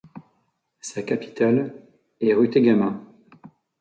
[0.79, 1.75] Sa capitale
[2.21, 2.99] est Rutegama.